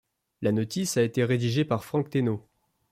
[0.41, 2.43] La notice a été rédigée par Frank Ténot.